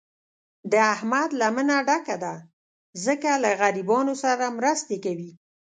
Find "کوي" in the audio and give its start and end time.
5.05-5.31